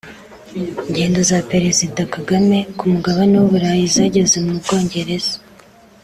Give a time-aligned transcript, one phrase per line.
[0.87, 5.35] Ingendo za Perezida Kagame ku mugabane w’u Burayi zageze mu Bwongereza